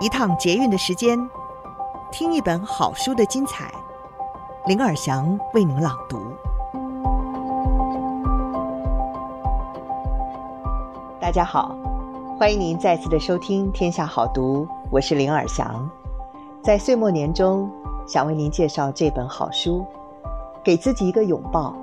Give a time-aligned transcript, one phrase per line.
[0.00, 1.18] 一趟捷运的时间，
[2.12, 3.68] 听一本好书的精彩。
[4.64, 6.20] 林尔祥为您朗读。
[11.20, 11.76] 大家好，
[12.38, 15.90] 欢迎您再次的收听《天下好读》，我是林尔祥。
[16.62, 17.68] 在岁末年终，
[18.06, 19.80] 想为您介绍这本好书，
[20.62, 21.74] 《给自己一个拥抱，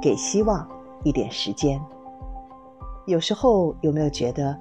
[0.00, 0.64] 给希望
[1.02, 1.80] 一点时间》。
[3.06, 4.56] 有时候有没有觉得，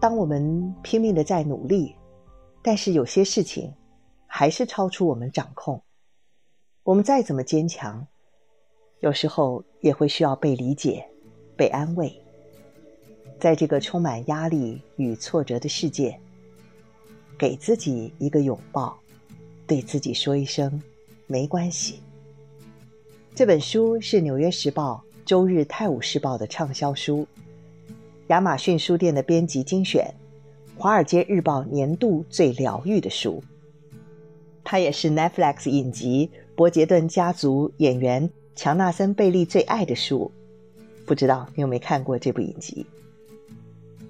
[0.00, 1.94] 当我们拼命的在努力，
[2.62, 3.72] 但是有些事情
[4.26, 5.82] 还是超出我们掌控。
[6.82, 8.06] 我们再怎么坚强，
[9.00, 11.06] 有时候也会需要被理解、
[11.56, 12.12] 被安慰。
[13.38, 16.18] 在这个充满压力与挫折的世界，
[17.38, 18.98] 给自己一个拥抱，
[19.66, 20.82] 对自己说一声
[21.26, 22.00] “没关系”。
[23.34, 27.26] 这本书是《纽约时报》、《周日泰晤士报》的畅销书，
[28.26, 30.12] 亚马逊书店的编辑精选。
[30.82, 33.44] 《华尔街日报》年度最疗愈的书，
[34.64, 40.32] 它也是 Netflix 影集《伯杰顿家族》演员乔纳森·贝利最爱的书。
[41.04, 42.86] 不知道你有没有看过这部影集？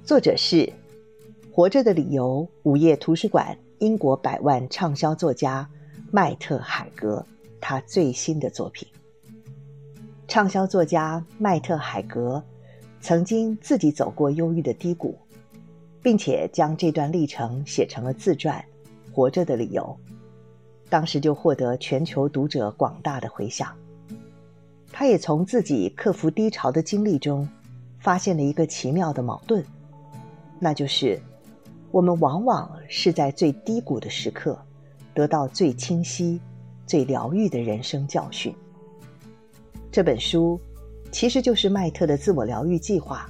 [0.05, 0.59] 作者是
[1.51, 5.69] 《活着的理由》午夜图书馆英国百万畅销作家
[6.13, 7.27] 麦特·海格，
[7.61, 8.87] 他最新的作品。
[10.29, 12.41] 畅销作家麦特·海格
[13.01, 15.19] 曾经自己走过忧郁的低谷。
[16.03, 18.65] 并且将这段历程写成了自传
[19.15, 19.83] 《活着的理由》，
[20.89, 23.75] 当时就获得全球读者广大的回响。
[24.93, 27.49] 他也从自己克服低潮的经历中，
[27.99, 29.65] 发现了一个奇妙的矛盾，
[30.59, 31.21] 那就是
[31.91, 34.59] 我们往往是在最低谷的时刻，
[35.15, 36.41] 得到最清晰、
[36.87, 38.55] 最疗愈的人生教训。
[39.93, 40.61] 这本书
[41.13, 43.29] 其实就是麦特的自我疗愈计划。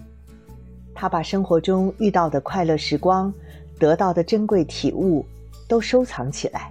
[1.01, 3.33] 他把生活中遇到的快乐时光、
[3.79, 5.25] 得到的珍贵体悟，
[5.67, 6.71] 都收藏起来，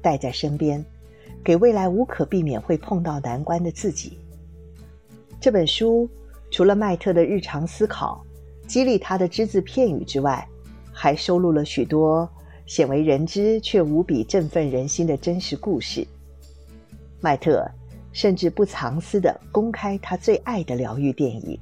[0.00, 0.84] 带在身边，
[1.42, 4.16] 给未来无可避免会碰到难关的自己。
[5.40, 6.08] 这本书
[6.52, 8.24] 除了麦特的日常思考、
[8.68, 10.46] 激励他的只字片语之外，
[10.92, 12.30] 还收录了许多
[12.66, 16.06] 鲜为人知却无比振奋人心的真实故事。
[17.20, 17.68] 麦特
[18.12, 21.58] 甚至不藏私地公开他最爱的疗愈电影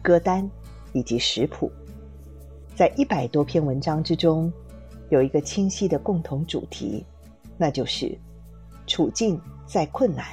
[0.00, 0.48] 歌单。
[0.96, 1.70] 以及食谱，
[2.74, 4.50] 在一百多篇文章之中，
[5.10, 7.04] 有一个清晰的共同主题，
[7.58, 8.16] 那就是
[8.86, 10.24] 处境再困难，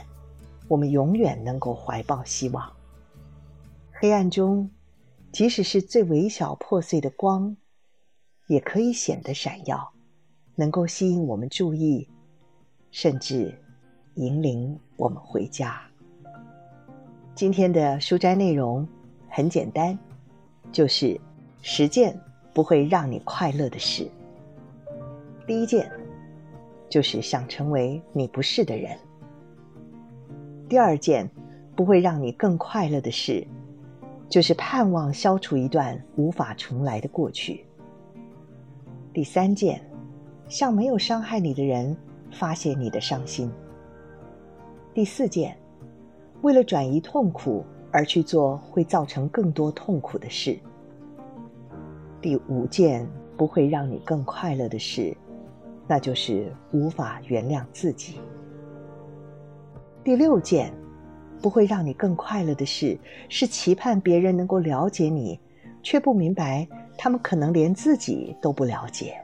[0.69, 2.71] 我们永远能够怀抱希望。
[3.91, 4.69] 黑暗中，
[5.33, 7.57] 即使是最微小破碎的光，
[8.47, 9.91] 也可以显得闪耀，
[10.55, 12.07] 能够吸引我们注意，
[12.89, 13.53] 甚至
[14.15, 15.81] 引领我们回家。
[17.35, 18.87] 今天的书斋内容
[19.27, 19.99] 很简单。
[20.73, 21.17] 就是
[21.61, 22.19] 十件
[22.51, 24.09] 不会让你快乐的事。
[25.45, 25.89] 第一件，
[26.89, 28.97] 就是想成为你不是的人。
[30.67, 31.29] 第二件，
[31.75, 33.45] 不会让你更快乐的事，
[34.27, 37.63] 就是盼望消除一段无法重来的过去。
[39.13, 39.79] 第三件，
[40.47, 41.95] 向没有伤害你的人
[42.31, 43.51] 发泄你的伤心。
[44.91, 45.55] 第四件，
[46.41, 47.63] 为了转移痛苦。
[47.93, 50.59] 而去做会造成更多痛苦的事。
[52.19, 55.15] 第五件不会让你更快乐的事，
[55.87, 58.19] 那就是无法原谅自己。
[60.03, 60.73] 第六件
[61.41, 62.97] 不会让你更快乐的事，
[63.29, 65.39] 是期盼别人能够了解你，
[65.83, 66.67] 却不明白
[66.97, 69.15] 他们可能连自己都不了解。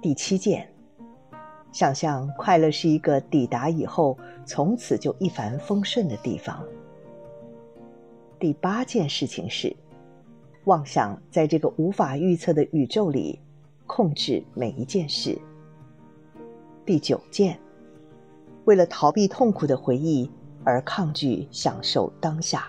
[0.00, 0.68] 第七件，
[1.72, 6.62] 想象快乐是一个抵达以后从此就一帆风顺的地方。
[8.38, 9.74] 第八件事情是，
[10.64, 13.40] 妄想在这个无法预测的宇宙里
[13.86, 15.36] 控制每一件事。
[16.86, 17.58] 第九件，
[18.64, 20.30] 为了逃避痛苦的回忆
[20.62, 22.68] 而抗拒享受当下。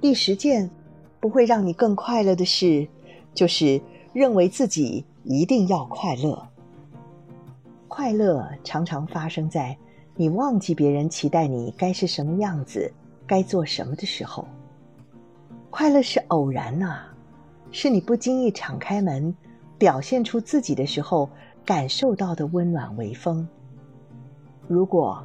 [0.00, 0.70] 第十件，
[1.20, 2.88] 不会让你更快乐的事，
[3.34, 3.78] 就是
[4.14, 6.48] 认为自己一定要快乐。
[7.86, 9.76] 快乐常常发生在
[10.16, 12.90] 你忘记别人期待你该是什么样子。
[13.30, 14.44] 该做什么的时候，
[15.70, 17.04] 快乐是偶然呐、
[17.70, 19.32] 是你不经意敞开门，
[19.78, 21.30] 表现出自己的时候
[21.64, 23.46] 感受到的温暖微风。
[24.66, 25.22] 如果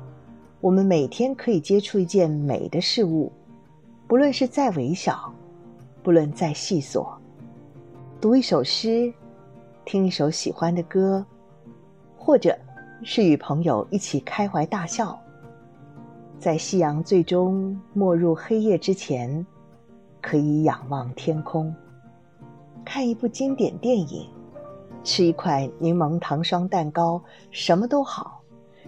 [0.62, 3.32] 我们每天可以接触一件美的事物，
[4.08, 5.34] 不论是再微小，
[6.04, 7.08] 不论再细琐，
[8.22, 9.12] 读一首诗，
[9.84, 11.26] 听一首喜欢的歌，
[12.16, 12.56] 或者
[13.04, 15.20] 是与朋友一起开怀大笑。
[16.38, 19.46] 在夕阳最终没入黑夜之前，
[20.22, 21.74] 可以仰望天空，
[22.84, 24.28] 看一部经典电影，
[25.04, 27.22] 吃一块柠檬糖霜蛋糕，
[27.52, 28.42] 什么都好，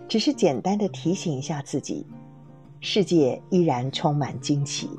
[0.08, 2.06] 只是简单的提醒一下自己，
[2.80, 4.90] 世界依然充满惊奇。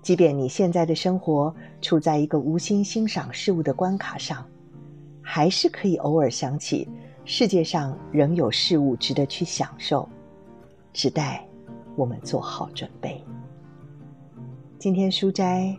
[0.00, 4.44] 即便你现在的生活处在一个无心欣赏事物的关卡上，
[5.20, 6.88] 还是可以偶尔想起，
[7.24, 10.08] 世界上仍有事物值得去享受，
[10.92, 11.46] 只待
[11.96, 13.22] 我们做好准备。
[14.78, 15.76] 今天书斋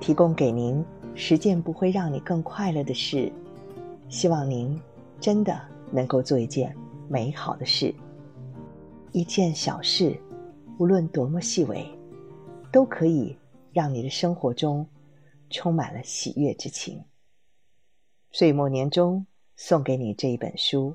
[0.00, 3.32] 提供给您十件不会让你更快乐的事，
[4.08, 4.80] 希望您
[5.18, 6.76] 真的能够做一件
[7.08, 7.94] 美好的事。
[9.12, 10.16] 一件小事，
[10.78, 11.84] 无论多么细微，
[12.70, 13.36] 都可以
[13.72, 14.86] 让你的生活中
[15.50, 17.02] 充满了喜悦之情。
[18.30, 19.26] 岁末年终，
[19.56, 20.94] 送给你这一本书，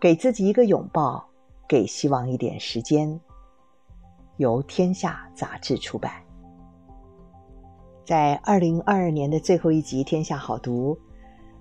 [0.00, 1.29] 给自己一个拥抱，
[1.70, 3.20] 给希望一点时间。
[4.38, 6.10] 由天下杂志出版。
[8.04, 10.94] 在二零二二年的最后一集《天下好读》，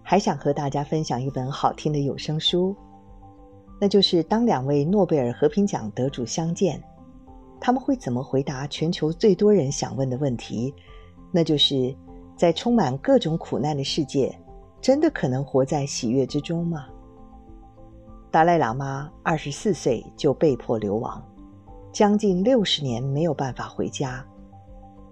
[0.01, 2.75] 还想和大家分享一本好听的有声书，
[3.79, 6.83] 那就是当两位诺贝尔和平奖得主相见，
[7.61, 10.73] 他们会怎么回答全球最多人想问的问题？
[11.31, 11.95] 那就是
[12.35, 14.35] 在充满各种苦难的世界，
[14.81, 16.87] 真的可能活在喜悦之中吗？
[18.31, 21.23] 达赖喇嘛二十四岁就被迫流亡，
[21.91, 24.23] 将近六十年没有办法回家。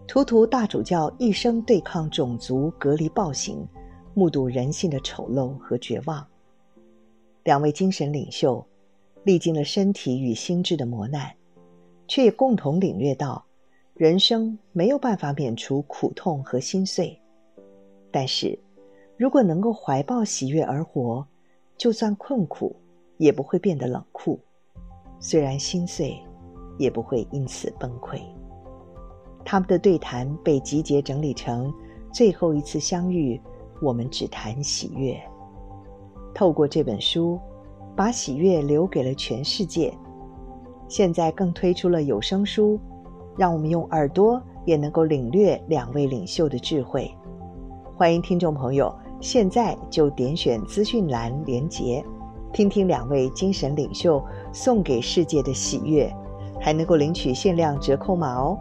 [0.07, 3.67] 图图大主教一生对抗种族隔离暴行，
[4.13, 6.25] 目睹人性的丑陋和绝望。
[7.43, 8.63] 两位精神领袖
[9.23, 11.33] 历经了身体与心智的磨难，
[12.07, 13.43] 却也共同领略到，
[13.95, 17.19] 人生没有办法免除苦痛和心碎。
[18.11, 18.57] 但是，
[19.17, 21.27] 如果能够怀抱喜悦而活，
[21.77, 22.75] 就算困苦，
[23.17, 24.37] 也不会变得冷酷；
[25.19, 26.17] 虽然心碎，
[26.77, 28.21] 也不会因此崩溃。
[29.43, 31.71] 他们的对谈被集结整理成
[32.11, 33.39] 《最后一次相遇，
[33.81, 35.13] 我们只谈喜悦》。
[36.33, 37.39] 透过这本书，
[37.95, 39.93] 把喜悦留给了全世界。
[40.87, 42.79] 现在更推出了有声书，
[43.37, 47.11] 让我们用耳朵也能够领略两位领袖的智慧。
[47.95, 52.05] 欢迎听众朋友现在就点选资讯栏连结，
[52.57, 54.19] 听听两位精神领袖
[54.51, 56.11] 送给世界的喜悦，
[56.59, 58.57] 还能够领取限量折扣码哦。